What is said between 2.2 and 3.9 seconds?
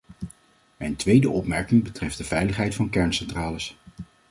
veiligheid van kerncentrales.